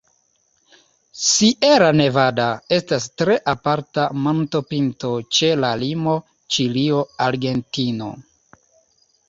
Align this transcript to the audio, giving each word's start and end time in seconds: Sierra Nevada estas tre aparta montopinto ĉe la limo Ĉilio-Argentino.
Sierra 1.23 1.89
Nevada 1.99 2.47
estas 2.77 3.05
tre 3.23 3.35
aparta 3.53 4.07
montopinto 4.23 5.13
ĉe 5.41 5.53
la 5.63 5.73
limo 5.85 6.19
Ĉilio-Argentino. 6.57 8.13